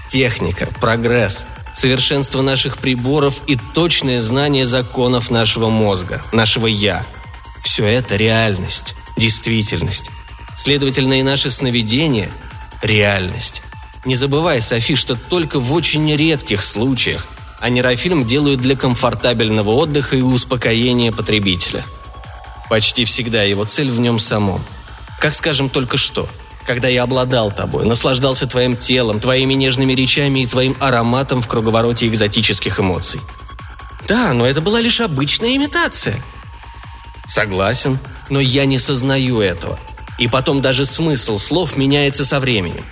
Техника, 0.08 0.68
прогресс, 0.80 1.46
совершенство 1.72 2.42
наших 2.42 2.78
приборов 2.78 3.42
и 3.46 3.56
точное 3.56 4.20
знание 4.20 4.66
законов 4.66 5.30
нашего 5.30 5.70
мозга, 5.70 6.22
нашего 6.32 6.66
«я». 6.66 7.06
Все 7.62 7.86
это 7.86 8.16
реальность, 8.16 8.94
действительность. 9.16 10.10
Следовательно, 10.56 11.18
и 11.20 11.22
наши 11.22 11.50
сновидения– 11.50 12.30
реальность. 12.82 13.62
Не 14.04 14.14
забывай, 14.14 14.60
Софи, 14.60 14.96
что 14.96 15.16
только 15.16 15.60
в 15.60 15.72
очень 15.72 16.14
редких 16.14 16.62
случаях 16.62 17.26
а 17.60 17.70
нейрофильм 17.70 18.26
делают 18.26 18.60
для 18.60 18.76
комфортабельного 18.76 19.70
отдыха 19.70 20.16
и 20.16 20.20
успокоения 20.20 21.12
потребителя– 21.12 21.82
Почти 22.68 23.04
всегда 23.04 23.42
его 23.42 23.64
цель 23.64 23.90
в 23.90 24.00
нем 24.00 24.18
самом. 24.18 24.64
Как 25.20 25.34
скажем 25.34 25.68
только 25.68 25.96
что, 25.96 26.28
когда 26.66 26.88
я 26.88 27.02
обладал 27.02 27.52
тобой, 27.52 27.84
наслаждался 27.86 28.46
твоим 28.46 28.76
телом, 28.76 29.20
твоими 29.20 29.54
нежными 29.54 29.92
речами 29.92 30.40
и 30.40 30.46
твоим 30.46 30.76
ароматом 30.80 31.42
в 31.42 31.48
круговороте 31.48 32.06
экзотических 32.06 32.80
эмоций. 32.80 33.20
Да, 34.08 34.32
но 34.32 34.46
это 34.46 34.60
была 34.60 34.80
лишь 34.80 35.00
обычная 35.00 35.56
имитация. 35.56 36.22
Согласен, 37.26 37.98
но 38.28 38.40
я 38.40 38.66
не 38.66 38.78
сознаю 38.78 39.40
этого. 39.40 39.78
И 40.18 40.28
потом 40.28 40.62
даже 40.62 40.84
смысл 40.84 41.38
слов 41.38 41.76
меняется 41.76 42.24
со 42.24 42.40
временем. 42.40 42.84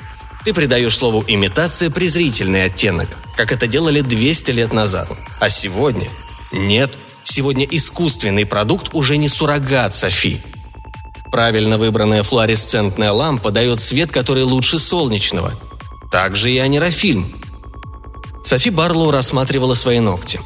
Ты 0.44 0.52
придаешь 0.54 0.96
слову 0.96 1.25
«имитация» 1.26 1.90
презрительный 1.90 2.64
оттенок, 2.64 3.08
как 3.37 3.52
это 3.52 3.66
делали 3.66 4.00
200 4.00 4.50
лет 4.50 4.72
назад. 4.72 5.08
А 5.40 5.49
сегодня 5.49 6.08
нет– 6.52 6.99
Сегодня 7.25 7.64
искусственный 7.64 8.46
продукт 8.46 8.90
уже 8.92 9.16
не 9.16 9.28
суррогат 9.28 9.94
Софи. 9.94 10.42
Правильно 11.30 11.78
выбранная 11.78 12.22
флуоресцентная 12.22 13.12
лампа 13.12 13.50
дает 13.50 13.80
свет, 13.80 14.12
который 14.12 14.42
лучше 14.42 14.78
солнечного. 14.78 15.54
Также 16.11 16.50
и 16.50 16.58
анерофильм. 16.58 17.40
Софи 18.44 18.70
Барлоу 18.70 19.11
рассматривала 19.11 19.75
свои 19.75 20.00
ногти. 20.00 20.40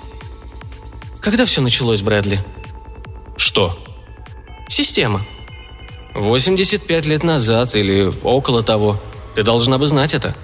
Когда 1.21 1.45
все 1.45 1.61
началось, 1.61 2.03
Брэдли? 2.03 2.45
Что? 3.37 3.77
Система. 4.69 5.23
85 6.15 7.07
лет 7.07 7.25
назад 7.25 7.75
или 7.75 8.13
около 8.23 8.63
того. 8.63 9.01
Ты 9.37 9.45
должна 9.45 9.79
бы 9.79 9.87
знать 9.87 10.15
это. 10.15 10.35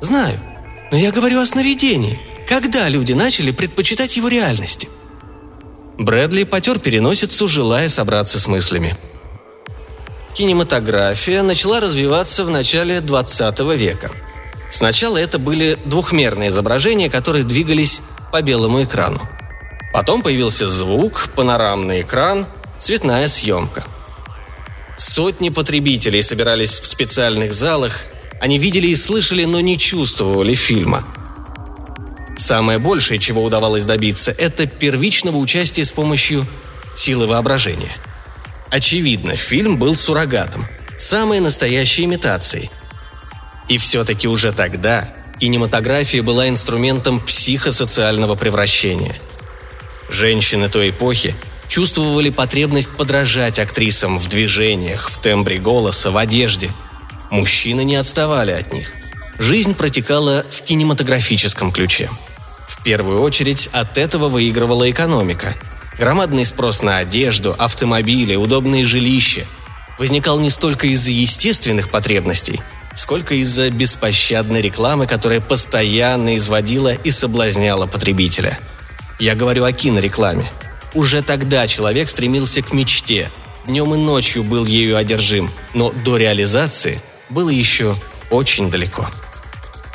Знаю. 0.00 0.40
Но 0.90 0.96
я 0.96 1.12
говорю 1.12 1.40
о 1.40 1.46
сновидении. 1.46 2.18
Когда 2.48 2.88
люди 2.88 3.12
начали 3.12 3.50
предпочитать 3.50 4.16
его 4.16 4.28
реальности– 4.28 4.88
Брэдли 5.98 6.42
потер 6.42 6.80
переносицу, 6.80 7.46
желая 7.46 7.88
собраться 7.88 8.40
с 8.40 8.48
мыслями. 8.48 8.96
кинематография 10.32 11.42
начала 11.42 11.78
развиваться 11.78 12.44
в 12.44 12.50
начале 12.50 13.00
20 13.00 13.60
века. 13.76 14.10
Сначала 14.68 15.16
это 15.18 15.38
были 15.38 15.78
двухмерные 15.84 16.48
изображения, 16.48 17.08
которые 17.08 17.44
двигались 17.44 18.02
по 18.32 18.42
белому 18.42 18.82
экрану. 18.82 19.20
Потом 19.92 20.22
появился 20.22 20.66
звук, 20.66 21.28
панорамный 21.36 22.02
экран, 22.02 22.48
цветная 22.78 23.28
съемка. 23.28 23.84
Сотни 24.96 25.48
потребителей 25.48 26.22
собирались 26.22 26.80
в 26.80 26.86
специальных 26.86 27.52
залах, 27.52 28.06
они 28.40 28.58
видели 28.58 28.88
и 28.88 28.96
слышали, 28.96 29.44
но 29.44 29.60
не 29.60 29.76
чувствовали 29.76 30.54
фильма. 30.54 31.04
Самое 32.36 32.78
большее, 32.78 33.18
чего 33.18 33.42
удавалось 33.42 33.86
добиться, 33.86 34.30
это 34.32 34.66
первичного 34.66 35.36
участия 35.36 35.84
с 35.84 35.92
помощью 35.92 36.46
силы 36.96 37.26
воображения. 37.26 37.96
Очевидно, 38.70 39.36
фильм 39.36 39.78
был 39.78 39.94
суррогатом, 39.94 40.66
самой 40.98 41.40
настоящей 41.40 42.04
имитацией. 42.04 42.70
И 43.68 43.78
все-таки 43.78 44.28
уже 44.28 44.52
тогда 44.52 45.12
кинематография 45.40 46.22
была 46.22 46.48
инструментом 46.48 47.20
психосоциального 47.20 48.34
превращения. 48.34 49.16
Женщины 50.08 50.68
той 50.68 50.90
эпохи 50.90 51.34
чувствовали 51.68 52.30
потребность 52.30 52.90
подражать 52.90 53.58
актрисам 53.58 54.18
в 54.18 54.28
движениях, 54.28 55.08
в 55.08 55.20
тембре 55.20 55.58
голоса, 55.58 56.10
в 56.10 56.16
одежде. 56.16 56.70
Мужчины 57.30 57.84
не 57.84 57.96
отставали 57.96 58.52
от 58.52 58.72
них. 58.72 58.92
Жизнь 59.38 59.74
протекала 59.74 60.44
в 60.50 60.62
кинематографическом 60.62 61.72
ключе. 61.72 62.08
В 62.68 62.82
первую 62.82 63.22
очередь 63.22 63.68
от 63.72 63.98
этого 63.98 64.28
выигрывала 64.28 64.90
экономика. 64.90 65.54
Громадный 65.98 66.44
спрос 66.44 66.82
на 66.82 66.98
одежду, 66.98 67.54
автомобили, 67.58 68.36
удобные 68.36 68.84
жилища 68.84 69.46
возникал 69.98 70.40
не 70.40 70.50
столько 70.50 70.88
из-за 70.88 71.12
естественных 71.12 71.90
потребностей, 71.90 72.60
сколько 72.94 73.34
из-за 73.36 73.70
беспощадной 73.70 74.60
рекламы, 74.60 75.06
которая 75.06 75.40
постоянно 75.40 76.36
изводила 76.36 76.92
и 76.94 77.10
соблазняла 77.10 77.86
потребителя. 77.86 78.58
Я 79.18 79.34
говорю 79.34 79.64
о 79.64 79.72
кинорекламе. 79.72 80.50
Уже 80.94 81.22
тогда 81.22 81.66
человек 81.66 82.08
стремился 82.08 82.62
к 82.62 82.72
мечте, 82.72 83.30
днем 83.66 83.94
и 83.94 83.98
ночью 83.98 84.44
был 84.44 84.64
ею 84.64 84.96
одержим, 84.96 85.50
но 85.74 85.90
до 85.90 86.16
реализации 86.16 87.02
было 87.28 87.50
еще 87.50 87.96
очень 88.30 88.70
далеко. 88.70 89.08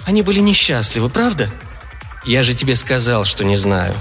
Они 0.06 0.22
были 0.22 0.40
несчастливы, 0.40 1.10
правда? 1.10 1.50
Я 2.26 2.44
же 2.44 2.54
тебе 2.54 2.76
сказал, 2.76 3.24
что 3.24 3.46
не 3.46 3.56
знаю. 3.56 3.96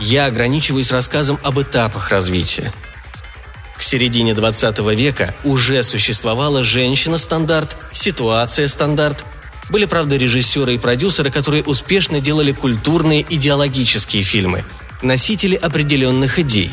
Я 0.00 0.26
ограничиваюсь 0.26 0.90
рассказом 0.90 1.38
об 1.42 1.60
этапах 1.60 2.10
развития. 2.10 2.72
К 3.76 3.82
середине 3.82 4.34
20 4.34 4.78
века 4.94 5.34
уже 5.44 5.82
существовала 5.82 6.62
женщина-стандарт, 6.62 7.76
ситуация-стандарт. 7.92 9.24
Были, 9.70 9.86
правда, 9.86 10.16
режиссеры 10.16 10.74
и 10.74 10.78
продюсеры, 10.78 11.30
которые 11.30 11.64
успешно 11.64 12.20
делали 12.20 12.52
культурные 12.52 13.24
идеологические 13.28 14.22
фильмы, 14.22 14.64
носители 15.04 15.54
определенных 15.54 16.38
идей. 16.38 16.72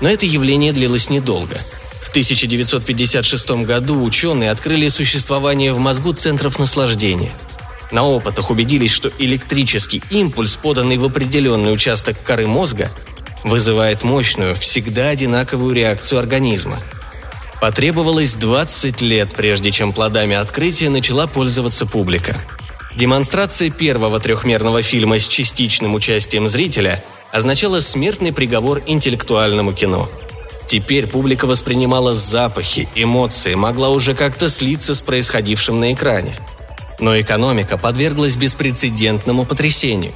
Но 0.00 0.08
это 0.08 0.26
явление 0.26 0.72
длилось 0.72 1.10
недолго. 1.10 1.58
В 2.00 2.08
1956 2.08 3.50
году 3.64 4.02
ученые 4.02 4.50
открыли 4.50 4.88
существование 4.88 5.72
в 5.72 5.78
мозгу 5.78 6.12
центров 6.12 6.58
наслаждения– 6.58 7.32
на 7.90 8.04
опытах 8.06 8.50
убедились, 8.50 8.92
что 8.92 9.10
электрический 9.18 10.02
импульс, 10.10 10.56
поданный 10.56 10.96
в 10.96 11.04
определенный 11.04 11.72
участок 11.72 12.16
коры 12.22 12.46
мозга, 12.46 12.90
вызывает 13.42 14.04
мощную, 14.04 14.54
всегда 14.54 15.08
одинаковую 15.08 15.74
реакцию 15.74 16.20
организма. 16.20 16.78
Потребовалось 17.60 18.36
20 18.36 19.00
лет, 19.02 19.34
прежде 19.34 19.70
чем 19.70 19.92
плодами 19.92 20.36
открытия 20.36 20.88
начала 20.88 21.26
пользоваться 21.26 21.84
публика. 21.84 22.36
Демонстрация 22.96 23.70
первого 23.70 24.20
трехмерного 24.20 24.82
фильма 24.82 25.18
с 25.18 25.28
частичным 25.28 25.94
участием 25.94 26.48
зрителя 26.48 27.02
означала 27.32 27.80
смертный 27.80 28.32
приговор 28.32 28.82
интеллектуальному 28.86 29.72
кино. 29.72 30.08
Теперь 30.66 31.06
публика 31.06 31.46
воспринимала 31.46 32.14
запахи, 32.14 32.88
эмоции, 32.94 33.54
могла 33.54 33.88
уже 33.88 34.14
как-то 34.14 34.48
слиться 34.48 34.94
с 34.94 35.02
происходившим 35.02 35.80
на 35.80 35.92
экране– 35.92 36.36
но 37.00 37.18
экономика 37.18 37.78
подверглась 37.78 38.36
беспрецедентному 38.36 39.44
потрясению. 39.44 40.14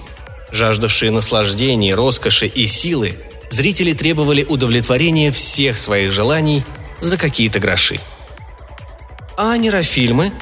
Жаждавшие 0.52 1.10
наслаждений, 1.10 1.94
роскоши 1.94 2.46
и 2.46 2.66
силы, 2.66 3.16
зрители 3.50 3.92
требовали 3.92 4.44
удовлетворения 4.44 5.32
всех 5.32 5.78
своих 5.78 6.12
желаний 6.12 6.64
за 7.00 7.16
какие-то 7.16 7.58
гроши. 7.58 7.98
А 9.36 9.56
нейрофильмы? 9.56 10.32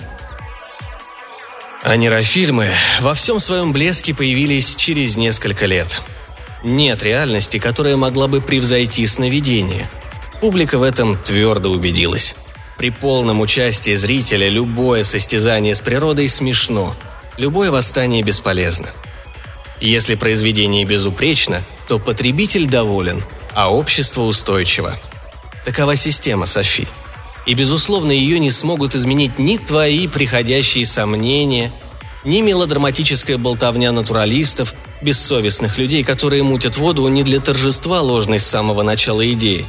А 1.83 1.97
нейрофильмы 1.97 2.69
во 3.01 3.15
всем 3.15 3.41
своем 3.41 3.73
блеске 3.73 4.15
появились 4.15 4.77
через 4.77 5.17
несколько 5.17 5.67
лет. 5.67 6.03
Нет 6.65 7.03
реальности, 7.03 7.59
которая 7.59 7.97
могла 7.97 8.29
бы 8.29 8.41
превзойти 8.41 9.07
сновидение. 9.07 9.91
Публика 10.41 10.79
в 10.79 10.83
этом 10.83 11.17
твердо 11.17 11.71
убедилась. 11.71 12.37
При 12.79 12.91
полном 12.91 13.41
участии 13.41 13.95
зрителя 13.95 14.49
любое 14.49 15.05
состязание 15.05 15.75
с 15.75 15.81
природой 15.81 16.29
смешно, 16.29 16.97
любое 17.37 17.71
восстание 17.71 18.23
бесполезно. 18.23 18.89
Если 19.81 20.15
произведение 20.15 20.85
безупречно, 20.85 21.63
то 21.89 21.99
потребитель 21.99 22.67
доволен, 22.67 23.23
а 23.55 23.73
общество 23.73 24.23
устойчиво. 24.23 24.97
Такова 25.65 25.97
система 25.97 26.47
Софи. 26.47 26.87
И, 27.45 27.55
безусловно, 27.55 28.13
ее 28.13 28.39
не 28.39 28.53
смогут 28.53 28.95
изменить 28.95 29.39
ни 29.39 29.57
твои 29.57 30.07
приходящие 30.07 30.87
сомнения, 30.87 31.73
ни 32.25 32.41
мелодраматическая 32.41 33.39
болтовня 33.39 33.93
натуралистов, 33.93 34.75
бессовестных 35.01 35.79
людей, 35.79 36.05
которые 36.05 36.43
мутят 36.43 36.77
воду 36.77 37.07
не 37.09 37.23
для 37.23 37.41
торжества 37.41 38.01
ложной 38.01 38.39
с 38.39 38.47
самого 38.47 38.83
начала 38.83 39.31
идеи, 39.33 39.67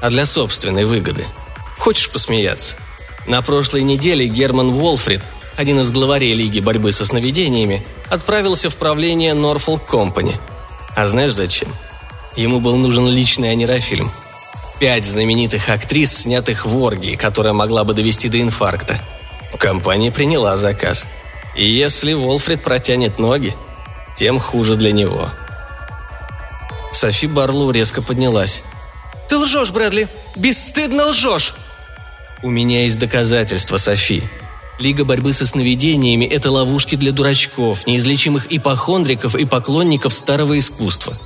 а 0.00 0.10
для 0.10 0.26
собственной 0.26 0.84
выгоды– 0.84 1.24
Хочешь 1.84 2.10
посмеяться? 2.10 2.78
На 3.26 3.42
прошлой 3.42 3.82
неделе 3.82 4.26
Герман 4.26 4.72
Волфрид, 4.72 5.20
один 5.54 5.80
из 5.80 5.90
главарей 5.90 6.32
Лиги 6.32 6.60
борьбы 6.60 6.92
со 6.92 7.04
сновидениями, 7.04 7.86
отправился 8.08 8.70
в 8.70 8.76
правление 8.76 9.34
Norfolk 9.34 9.82
Company. 9.86 10.34
А 10.96 11.06
знаешь 11.06 11.32
зачем? 11.32 11.68
Ему 12.36 12.60
был 12.60 12.76
нужен 12.76 13.06
личный 13.06 13.52
анерофильм. 13.52 14.10
Пять 14.80 15.04
знаменитых 15.04 15.68
актрис, 15.68 16.22
снятых 16.22 16.64
в 16.64 16.74
оргии, 16.78 17.16
которая 17.16 17.52
могла 17.52 17.84
бы 17.84 17.92
довести 17.92 18.30
до 18.30 18.40
инфаркта. 18.40 18.98
Компания 19.58 20.10
приняла 20.10 20.56
заказ. 20.56 21.06
И 21.56 21.66
если 21.66 22.12
Волфрид 22.12 22.62
протянет 22.62 23.18
ноги, 23.18 23.54
тем 24.16 24.38
хуже 24.38 24.76
для 24.76 24.92
него. 24.92 25.30
Софи 26.92 27.26
Барлоу 27.26 27.70
резко 27.70 28.02
поднялась. 28.02 28.62
«Ты 29.28 29.36
лжешь, 29.36 29.70
Брэдли! 29.70 30.08
Бесстыдно 30.36 31.06
лжешь!» 31.06 31.54
У 32.42 32.50
меня 32.50 32.82
есть 32.82 32.98
доказательства, 32.98 33.78
Софи. 33.78 34.22
Лига 34.78 35.04
борьбы 35.04 35.32
со 35.32 35.46
сновидениями– 35.46 36.24
это 36.30 36.50
ловушки 36.50 36.96
для 36.96 37.12
дурачков, 37.12 37.86
неизлечимых 37.86 38.52
ипохондриков 38.52 39.34
и 39.36 39.44
поклонников 39.44 40.12
старого 40.12 40.58
искусства. 40.58 41.16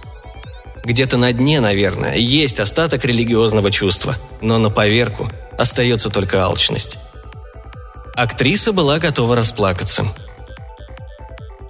Где-то 0.84 1.16
на 1.16 1.32
дне, 1.32 1.60
наверное, 1.60 2.16
есть 2.16 2.60
остаток 2.60 3.04
религиозного 3.04 3.70
чувства, 3.70 4.16
но 4.40 4.58
на 4.58 4.70
поверку 4.70 5.30
остается 5.58 6.08
только 6.10 6.44
алчность. 6.44 6.98
Актриса 8.18 8.72
была 8.72 8.98
готова 8.98 9.36
расплакаться. 9.36 10.04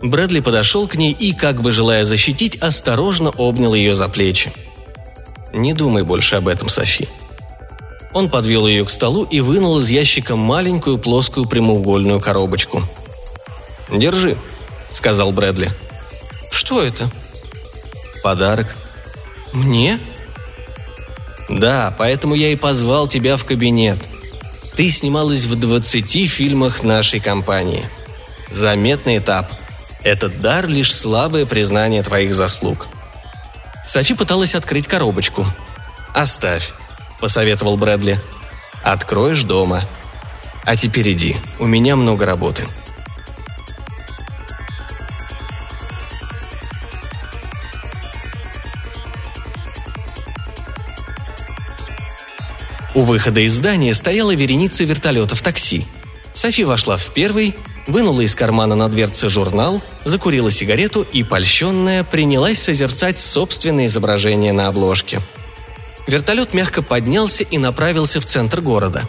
Брэдли 0.00 0.40
подошел 0.40 0.88
к 0.88 0.94
ней 0.94 1.12
и, 1.12 1.34
как 1.34 1.60
бы 1.60 1.70
желая 1.70 2.06
защитить, 2.06 2.56
осторожно 2.56 3.28
обнял 3.28 3.74
ее 3.74 3.94
за 3.94 4.08
плечи. 4.08 4.50
«Не 5.52 5.74
думай 5.74 6.04
больше 6.04 6.36
об 6.36 6.48
этом, 6.48 6.70
Софи. 6.70 7.06
Он 8.14 8.30
подвел 8.30 8.66
ее 8.66 8.86
к 8.86 8.90
столу 8.90 9.24
и 9.24 9.40
вынул 9.40 9.78
из 9.78 9.90
ящика 9.90 10.36
маленькую 10.36 10.96
плоскую 10.96 11.44
прямоугольную 11.44 12.18
коробочку. 12.18 12.82
«Держи»,— 13.90 14.34
сказал 14.92 15.32
Брэдли. 15.32 15.70
«Что 16.50 16.82
это?» 16.82 17.10
«Подарок». 18.22 18.74
«Мне?» 19.52 20.00
«Да, 21.50 21.94
поэтому 21.98 22.34
я 22.34 22.48
и 22.48 22.56
позвал 22.56 23.06
тебя 23.06 23.36
в 23.36 23.44
кабинет. 23.44 23.98
Ты 24.78 24.90
снималась 24.90 25.46
в 25.46 25.56
20 25.56 26.30
фильмах 26.30 26.84
нашей 26.84 27.18
компании. 27.18 27.84
Заметный 28.48 29.18
этап. 29.18 29.50
Этот 30.04 30.40
дар— 30.40 30.66
лишь 30.68 30.94
слабое 30.94 31.46
признание 31.46 32.04
твоих 32.04 32.32
заслуг». 32.32 32.86
Софи 33.84 34.14
пыталась 34.14 34.54
открыть 34.54 34.86
коробочку. 34.86 35.44
«Оставь.– 36.14 36.72
посоветовал 37.20 37.76
Брэдли. 37.76 38.20
«Откроешь 38.84 39.42
дома. 39.42 39.82
А 40.62 40.76
теперь 40.76 41.10
иди, 41.10 41.36
у 41.58 41.66
меня 41.66 41.96
много 41.96 42.24
работы». 42.24 42.64
У 52.94 53.02
выхода 53.02 53.40
из 53.40 53.54
здания 53.54 53.92
стояла 53.94 54.34
вереница 54.34 54.84
вертолетов 54.84 55.42
такси. 55.42 55.86
Софи 56.32 56.64
вошла 56.64 56.96
в 56.96 57.12
первый, 57.12 57.54
вынула 57.86 58.22
из 58.22 58.34
кармана 58.34 58.74
на 58.76 58.88
дверце 58.88 59.28
журнал, 59.28 59.82
закурила 60.04 60.50
сигарету 60.50 61.06
и, 61.12 61.22
польщенная, 61.22 62.04
принялась 62.04 62.60
созерцать 62.60 63.18
собственное 63.18 63.86
изображение 63.86 64.52
на 64.52 64.68
обложке. 64.68 65.20
Вертолет 66.06 66.54
мягко 66.54 66.82
поднялся 66.82 67.44
и 67.44 67.58
направился 67.58 68.20
в 68.20 68.24
центр 68.24 68.60
города. 68.60 69.02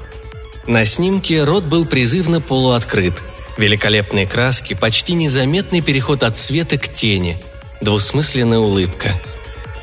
На 0.68 0.86
снимке 0.86 1.44
рот 1.44 1.64
был 1.64 1.86
призывно 1.86 2.42
полуоткрыт. 2.42 3.24
Великолепные 3.58 4.28
краски, 4.28 4.74
почти 4.74 5.14
незаметный 5.14 5.82
переход 5.82 6.24
от 6.24 6.38
света 6.38 6.78
к 6.78 6.92
тени, 6.92 7.42
двусмысленная 7.82 8.60
улыбка. 8.60 9.14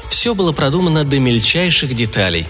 Все 0.09 0.35
было 0.35 0.53
продумано 0.53 1.05
до 1.05 1.19
мельчайших 1.19 1.95
деталей. 1.95 2.47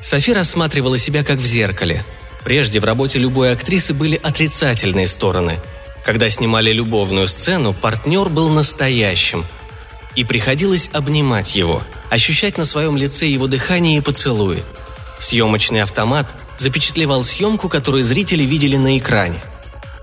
Софи 0.00 0.32
рассматривала 0.32 0.98
себя 0.98 1.24
как 1.24 1.38
в 1.38 1.46
зеркале– 1.46 2.04
Прежде 2.46 2.78
в 2.78 2.84
работе 2.84 3.18
любой 3.18 3.50
актрисы 3.50 3.92
были 3.92 4.14
отрицательные 4.22 5.08
стороны. 5.08 5.58
Когда 6.04 6.30
снимали 6.30 6.70
любовную 6.70 7.26
сцену, 7.26 7.74
партнер 7.74 8.28
был 8.28 8.50
настоящим. 8.50 9.44
И 10.14 10.22
приходилось 10.22 10.88
обнимать 10.92 11.56
его, 11.56 11.82
ощущать 12.08 12.56
на 12.56 12.64
своем 12.64 12.96
лице 12.96 13.26
его 13.26 13.48
дыхание 13.48 13.98
и 13.98 14.00
поцелуи. 14.00 14.62
Съемочный 15.18 15.82
автомат 15.82 16.32
запечатлевал 16.56 17.24
съемку, 17.24 17.68
которую 17.68 18.04
зрители 18.04 18.44
видели 18.44 18.76
на 18.76 18.96
экране. 18.96 19.42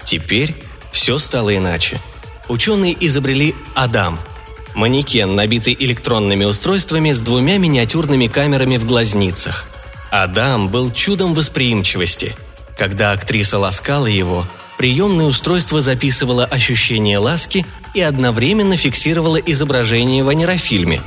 Теперь 0.03 0.53
все 0.91 1.19
стало 1.19 1.55
иначе. 1.55 2.01
Ученые 2.49 2.93
изобрели 3.05 3.55
«Адам»– 3.73 4.19
манекен, 4.75 5.33
набитый 5.33 5.77
электронными 5.79 6.43
устройствами 6.43 7.13
с 7.13 7.21
двумя 7.21 7.57
миниатюрными 7.57 8.27
камерами 8.27 8.75
в 8.75 8.85
глазницах. 8.85 9.69
Адам 10.13 10.69
был 10.69 10.91
чудом 10.91 11.33
восприимчивости. 11.33 12.35
Когда 12.77 13.13
актриса 13.13 13.57
ласкала 13.57 14.05
его, 14.05 14.45
приемное 14.77 15.25
устройство 15.25 15.81
записывало 15.81 16.45
ощущение 16.45 17.17
ласки 17.17 17.65
и 17.95 18.01
одновременно 18.01 18.77
фиксировало 18.77 19.37
изображение 19.37 20.23
в 20.23 20.29
анерофильме. 20.29 21.01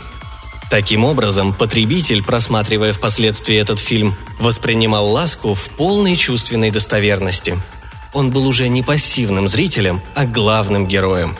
Таким 0.73 1.05
образом, 1.05 1.55
потребитель, 1.55 2.25
просматривая 2.25 2.92
впоследствии 2.92 3.57
этот 3.57 3.79
фильм, 3.79 4.16
воспринимал 4.40 5.09
ласку 5.09 5.55
в 5.55 5.71
полной 5.77 6.16
чувственной 6.16 6.73
достоверности. 6.73 7.57
Он 8.12 8.33
был 8.33 8.45
уже 8.45 8.66
не 8.66 8.83
пассивным 8.83 9.47
зрителем, 9.47 10.03
а 10.16 10.25
главным 10.25 10.88
героем. 10.88 11.37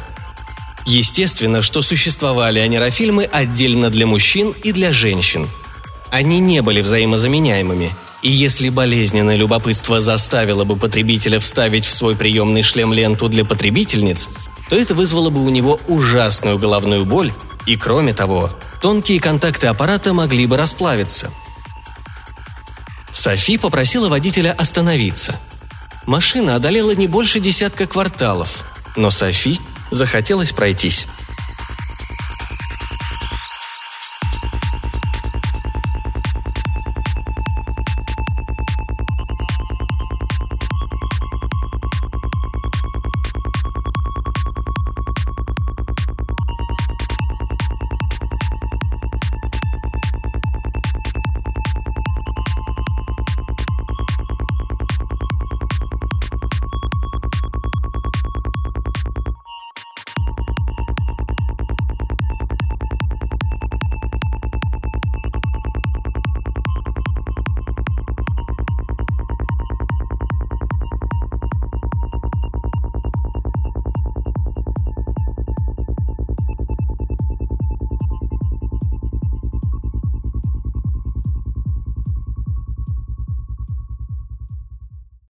Естественно, 0.85 1.63
что 1.63 1.83
существовали 1.83 2.61
анерофильмы 2.61 3.25
отдельно 3.25 3.91
для 3.91 4.07
мужчин 4.07 4.55
и 4.63 4.71
для 4.71 4.93
женщин– 4.93 5.51
они 6.11 6.41
не 6.41 6.63
были 6.63 6.81
взаимозаменяемыми, 6.81 7.93
и 8.23 8.31
если 8.31 8.69
болезненное 8.69 9.37
любопытство 9.37 10.01
заставило 10.01 10.65
бы 10.65 10.77
потребителя 10.77 11.39
вставить 11.39 11.85
в 11.85 11.93
свой 11.93 12.17
приемный 12.17 12.63
шлем 12.63 12.93
ленту 12.93 13.29
для 13.29 13.45
потребительниц, 13.45 14.29
то 14.69 14.77
это 14.77 14.95
вызвало 14.95 15.31
бы 15.31 15.45
у 15.45 15.51
него 15.51 15.79
ужасную 15.87 16.59
головную 16.59 17.05
боль, 17.05 17.33
и 17.67 17.77
кроме 17.77 18.15
того, 18.15 18.51
тонкие 18.81 19.21
контакты 19.21 19.67
аппарата 19.67 20.13
могли 20.13 20.47
бы 20.47 20.57
расплавиться. 20.57 21.31
Софи 23.13 23.59
попросила 23.59 24.09
водителя 24.09 24.53
остановиться. 24.53 25.41
Машина 26.05 26.55
одолела 26.55 26.95
не 26.95 27.09
больше 27.09 27.41
десятка 27.41 27.87
кварталов, 27.87 28.65
но 28.95 29.11
Софи 29.11 29.61
захотелось 29.91 30.53
пройтись. 30.53 31.07